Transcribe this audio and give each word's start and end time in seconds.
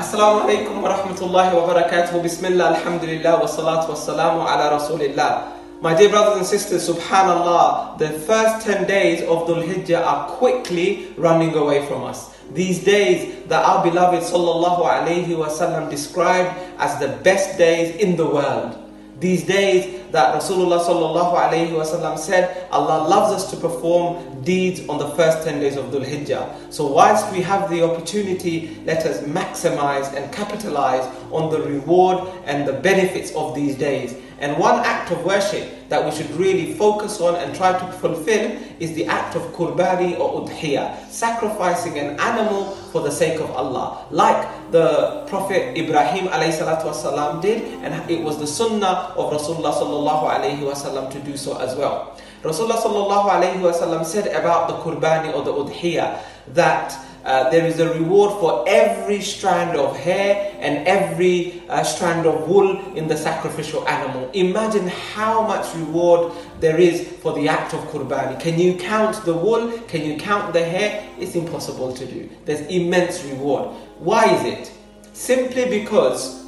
Assalamu 0.00 0.48
alaikum 0.48 0.80
wa 0.80 0.88
rahmatullahi 0.88 1.52
wa 1.52 1.68
barakatuh. 1.68 2.22
Bismillah, 2.22 2.80
alhamdulillah, 2.80 3.40
wa 3.40 3.44
salatu 3.44 3.92
wa 3.92 3.94
salamu 3.94 4.40
ala 4.40 4.72
rasulillah. 4.72 5.52
My 5.82 5.92
dear 5.92 6.08
brothers 6.08 6.38
and 6.38 6.46
sisters, 6.46 6.88
subhanallah, 6.88 7.98
the 7.98 8.08
first 8.24 8.64
10 8.64 8.86
days 8.88 9.20
of 9.28 9.44
Dhul 9.44 9.60
Hijjah 9.60 10.00
are 10.00 10.28
quickly 10.40 11.12
running 11.18 11.52
away 11.54 11.84
from 11.84 12.04
us. 12.04 12.32
These 12.56 12.84
days 12.84 13.44
that 13.52 13.60
our 13.68 13.84
beloved 13.84 14.24
sallallahu 14.24 14.80
alayhi 14.80 15.36
wasallam 15.36 15.90
described 15.90 16.56
as 16.78 16.96
the 16.98 17.20
best 17.20 17.58
days 17.58 17.94
in 17.96 18.16
the 18.16 18.24
world. 18.24 18.72
These 19.20 19.44
days 19.44 20.00
that 20.10 20.34
Rasulullah 20.34 20.84
sallallahu 20.84 21.72
wasallam 21.72 22.18
said, 22.18 22.66
Allah 22.70 23.08
loves 23.08 23.32
us 23.32 23.50
to 23.50 23.56
perform 23.56 24.42
deeds 24.42 24.86
on 24.88 24.98
the 24.98 25.08
first 25.10 25.44
10 25.44 25.60
days 25.60 25.76
of 25.76 25.86
Dhul 25.86 26.04
Hijjah. 26.04 26.72
So 26.72 26.86
whilst 26.86 27.30
we 27.32 27.40
have 27.42 27.70
the 27.70 27.82
opportunity, 27.84 28.76
let 28.84 29.06
us 29.06 29.20
maximize 29.22 30.12
and 30.14 30.32
capitalize 30.32 31.04
on 31.30 31.50
the 31.50 31.60
reward 31.62 32.26
and 32.46 32.66
the 32.66 32.72
benefits 32.72 33.32
of 33.32 33.54
these 33.54 33.76
days. 33.76 34.16
And 34.41 34.57
one 34.57 34.85
act 34.85 35.11
of 35.11 35.23
worship 35.25 35.89
that 35.89 36.03
we 36.03 36.11
should 36.11 36.29
really 36.31 36.73
focus 36.73 37.19
on 37.21 37.35
and 37.35 37.55
try 37.55 37.77
to 37.77 37.91
fulfill 37.93 38.51
is 38.79 38.93
the 38.93 39.05
act 39.05 39.35
of 39.35 39.41
qurbani 39.53 40.19
or 40.19 40.45
udhiyah, 40.45 41.09
sacrificing 41.09 41.97
an 41.97 42.19
animal 42.19 42.71
for 42.91 43.01
the 43.01 43.11
sake 43.11 43.39
of 43.39 43.49
Allah. 43.51 44.05
Like 44.11 44.71
the 44.71 45.25
Prophet 45.27 45.77
Ibrahim 45.77 46.27
والسلام, 46.27 47.41
did, 47.41 47.63
and 47.83 48.09
it 48.09 48.21
was 48.21 48.37
the 48.37 48.47
sunnah 48.47 49.13
of 49.17 49.33
Rasulullah 49.33 49.73
sallallahu 49.73 50.29
alayhi 50.29 50.59
wasallam 50.59 51.11
to 51.11 51.19
do 51.19 51.35
so 51.37 51.57
as 51.57 51.75
well. 51.75 52.17
Rasulullah 52.43 52.77
sallallahu 52.77 53.29
alayhi 53.29 53.59
wasallam 53.59 54.05
said 54.05 54.27
about 54.27 54.67
the 54.67 54.75
qurbani 54.85 55.33
or 55.33 55.41
the 55.43 55.53
udhiyah 55.53 56.21
that 56.53 56.93
uh, 57.24 57.48
there 57.50 57.64
is 57.64 57.78
a 57.78 57.92
reward 57.94 58.32
for 58.40 58.64
every 58.66 59.20
strand 59.20 59.76
of 59.78 59.96
hair 59.96 60.56
and 60.60 60.86
every 60.88 61.62
uh, 61.68 61.82
strand 61.82 62.26
of 62.26 62.48
wool 62.48 62.94
in 62.96 63.06
the 63.06 63.16
sacrificial 63.16 63.86
animal. 63.88 64.28
Imagine 64.32 64.88
how 64.88 65.46
much 65.46 65.72
reward 65.76 66.32
there 66.58 66.78
is 66.80 67.08
for 67.22 67.32
the 67.34 67.48
act 67.48 67.74
of 67.74 67.80
qurbani. 67.90 68.40
Can 68.40 68.58
you 68.58 68.76
count 68.76 69.24
the 69.24 69.34
wool? 69.34 69.70
Can 69.88 70.04
you 70.04 70.16
count 70.16 70.52
the 70.52 70.64
hair? 70.64 71.08
It's 71.18 71.36
impossible 71.36 71.92
to 71.94 72.06
do. 72.06 72.28
There's 72.44 72.62
immense 72.62 73.22
reward. 73.24 73.70
Why 73.98 74.24
is 74.34 74.44
it? 74.44 74.72
Simply 75.12 75.68
because 75.68 76.44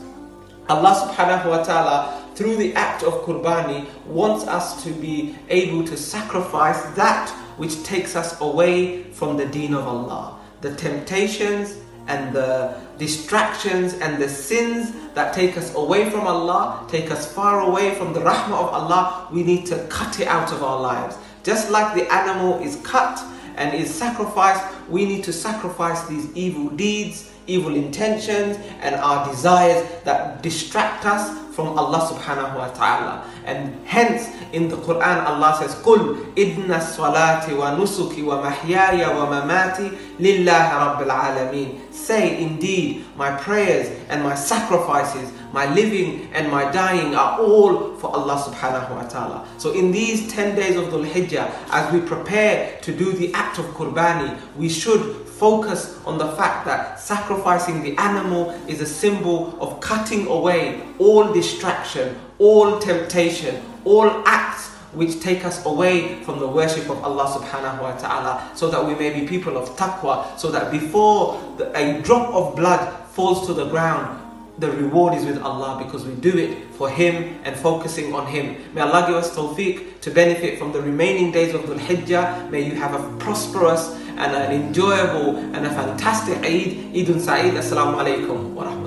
Allah 0.69 1.09
subhanahu 1.09 1.51
wa 1.51 1.63
ta'ala 1.63 2.23
through 2.35 2.57
the 2.57 2.75
act 2.75 3.05
of 3.05 3.13
qurbani 3.23 3.87
wants 4.07 4.45
us 4.49 4.83
to 4.83 4.91
be 4.91 5.37
able 5.51 5.85
to 5.87 5.97
sacrifice 5.97 6.83
that 6.97 7.31
which 7.59 7.81
takes 7.85 8.17
us 8.17 8.41
away 8.41 9.05
from 9.13 9.37
the 9.37 9.47
deen 9.47 9.73
of 9.73 9.87
Allah 9.87 10.41
the 10.61 10.75
temptations 10.75 11.77
and 12.07 12.35
the 12.35 12.75
distractions 12.99 13.95
and 13.95 14.23
the 14.23 14.29
sins 14.29 14.93
that 15.15 15.35
take 15.35 15.57
us 15.57 15.75
away 15.75 16.11
from 16.11 16.27
Allah, 16.27 16.87
take 16.89 17.11
us 17.11 17.33
far 17.33 17.61
away 17.61 17.95
from 17.95 18.13
the 18.13 18.21
rahmah 18.21 18.53
of 18.53 18.69
Allah, 18.69 19.29
we 19.33 19.43
need 19.43 19.67
to 19.67 19.79
cut 19.89 20.21
it 20.21 20.29
out 20.29 20.53
of 20.53 20.63
our 20.63 20.81
lives. 20.81 21.17
Just 21.43 21.71
like 21.71 21.95
the 21.95 22.13
animal 22.13 22.61
is 22.61 22.77
cut 22.83 23.23
and 23.57 23.75
is 23.75 23.93
sacrificed, 23.93 24.65
we 24.89 25.05
need 25.05 25.25
to 25.25 25.33
sacrifice 25.33 26.07
these 26.07 26.35
evil 26.37 26.69
deeds, 26.71 27.31
evil 27.48 27.76
intentions, 27.76 28.58
and 28.82 28.96
our 28.96 29.28
desires 29.28 29.88
that 30.04 30.42
distract 30.44 31.06
us 31.06 31.38
from 31.60 31.78
Allah 31.78 32.08
subhanahu 32.08 32.56
wa 32.56 32.70
ta'ala. 32.72 33.26
And 33.44 33.76
hence 33.84 34.32
in 34.54 34.70
the 34.70 34.78
Quran 34.78 35.26
Allah 35.28 35.58
says, 35.60 35.76
قُلْ 35.84 36.34
إِنَّ 36.36 36.72
الصَّلَاةِ 36.72 37.52
وَنُسُكِ 37.52 38.16
وَمَحْيَايَ 38.16 39.04
وَمَمَاتِ 39.04 39.78
لِلَّهِ 40.24 40.68
رَبِّ 40.72 41.00
الْعَالَمِينَ 41.04 41.92
Say 41.92 42.42
indeed, 42.42 43.04
my 43.18 43.36
prayers 43.36 43.92
and 44.08 44.24
my 44.24 44.36
sacrifices, 44.36 45.30
my 45.52 45.66
living 45.74 46.30
and 46.32 46.50
my 46.50 46.72
dying 46.72 47.14
are 47.16 47.42
all 47.42 47.96
for 47.98 48.16
Allah 48.16 48.38
subhanahu 48.40 48.96
wa 48.96 49.04
ta'ala. 49.04 49.48
So 49.58 49.74
in 49.74 49.92
these 49.92 50.32
10 50.32 50.56
days 50.56 50.78
of 50.78 50.86
Dhul 50.94 51.06
Hijjah, 51.10 51.52
as 51.72 51.92
we 51.92 52.00
prepare 52.00 52.80
to 52.84 52.96
do 52.96 53.12
the 53.12 53.34
act 53.34 53.60
of 53.60 53.66
Qurbani, 53.76 54.40
we 54.56 54.70
should 54.70 55.28
focus 55.40 56.00
on 56.06 56.18
the 56.18 56.28
fact 56.34 56.66
that 56.66 57.00
sacrificing 57.35 57.83
the 57.83 57.97
animal 58.01 58.51
is 58.69 58.81
a 58.81 58.87
symbol 58.87 59.61
of 59.61 59.81
cutting 59.81 60.27
away 60.29 60.81
all 60.99 61.33
distraction, 61.33 62.17
all 62.39 62.79
temptation, 62.79 63.61
all 63.85 64.09
acts 64.27 64.71
which 64.93 65.21
take 65.21 65.45
us 65.45 65.65
away 65.67 66.23
from 66.23 66.39
the 66.39 66.47
worship 66.47 66.89
of 66.89 67.03
Allah 67.03 67.27
subhanahu 67.27 67.83
wa 67.83 67.93
ta'ala 67.97 68.53
so 68.55 68.71
that 68.71 68.85
we 68.87 68.95
may 68.95 69.11
be 69.21 69.27
people 69.27 69.57
of 69.57 69.71
taqwa 69.77 70.39
so 70.39 70.53
that 70.53 70.71
before 70.71 71.41
the, 71.59 71.77
a 71.77 72.01
drop 72.03 72.33
of 72.33 72.55
blood 72.55 72.95
falls 73.09 73.47
to 73.47 73.55
the 73.55 73.67
ground 73.67 74.21
the 74.59 74.71
reward 74.71 75.15
is 75.15 75.25
with 75.25 75.43
Allah 75.43 75.83
because 75.85 76.07
we 76.07 76.15
do 76.15 76.39
it 76.39 76.57
for 76.75 76.89
Him 76.89 77.41
and 77.43 77.57
focusing 77.57 78.15
on 78.15 78.29
Him. 78.29 78.55
May 78.73 78.83
Allah 78.83 79.05
give 79.09 79.17
us 79.17 79.35
tawfiq 79.35 80.01
to 80.03 80.13
benefit 80.13 80.61
from 80.61 80.71
the 80.71 80.81
remaining 80.81 81.33
days 81.33 81.55
of 81.55 81.63
Dhul 81.63 81.81
Hijjah. 81.81 82.49
May 82.53 82.63
you 82.63 82.77
have 82.77 82.95
a 82.95 83.17
prosperous 83.19 83.99
and 84.17 84.35
an 84.35 84.53
enjoyable 84.53 85.37
and 85.55 85.67
a 85.67 85.71
fantastic 85.71 86.39
Eid. 86.45 86.95
Eid 86.95 87.21
Sa'id. 87.21 87.55
Assalamu 87.55 87.99
alaikum 87.99 88.55
wa 88.55 88.65
rahmatullahi 88.65 88.84